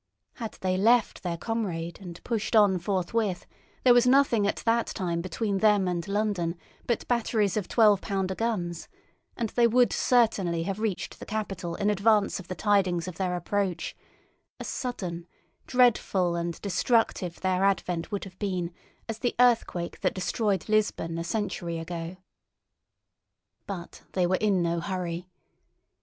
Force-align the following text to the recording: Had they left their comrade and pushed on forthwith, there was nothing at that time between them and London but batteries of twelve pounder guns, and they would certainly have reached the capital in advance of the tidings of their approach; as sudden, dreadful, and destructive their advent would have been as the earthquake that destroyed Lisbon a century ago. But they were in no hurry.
Had 0.37 0.53
they 0.61 0.77
left 0.77 1.21
their 1.21 1.37
comrade 1.37 1.99
and 2.01 2.23
pushed 2.23 2.55
on 2.55 2.79
forthwith, 2.79 3.45
there 3.83 3.93
was 3.93 4.07
nothing 4.07 4.47
at 4.47 4.63
that 4.65 4.87
time 4.87 5.21
between 5.21 5.59
them 5.59 5.87
and 5.87 6.07
London 6.07 6.57
but 6.87 7.07
batteries 7.07 7.55
of 7.55 7.67
twelve 7.67 8.01
pounder 8.01 8.33
guns, 8.33 8.87
and 9.37 9.49
they 9.49 9.67
would 9.67 9.93
certainly 9.93 10.63
have 10.63 10.79
reached 10.79 11.19
the 11.19 11.25
capital 11.27 11.75
in 11.75 11.91
advance 11.91 12.39
of 12.39 12.47
the 12.47 12.55
tidings 12.55 13.07
of 13.07 13.17
their 13.17 13.35
approach; 13.35 13.95
as 14.59 14.65
sudden, 14.67 15.27
dreadful, 15.67 16.35
and 16.35 16.59
destructive 16.63 17.39
their 17.41 17.63
advent 17.63 18.11
would 18.11 18.23
have 18.23 18.39
been 18.39 18.71
as 19.07 19.19
the 19.19 19.35
earthquake 19.39 20.01
that 20.01 20.15
destroyed 20.15 20.67
Lisbon 20.67 21.19
a 21.19 21.23
century 21.23 21.77
ago. 21.77 22.17
But 23.67 24.01
they 24.13 24.25
were 24.25 24.37
in 24.37 24.63
no 24.63 24.79
hurry. 24.79 25.27